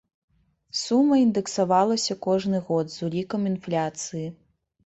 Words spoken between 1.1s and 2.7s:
індэксавалася кожны